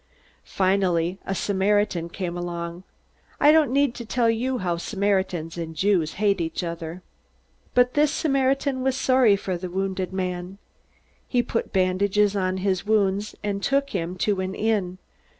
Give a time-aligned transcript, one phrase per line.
[0.49, 2.83] "Finally a Samaritan came along.
[3.39, 7.03] I don't need to tell you how Samaritans and Jews hate each other!
[7.75, 10.57] But this Samaritan was sorry for the wounded man.
[11.27, 14.97] He put bandages on his wounds, and took him to an inn.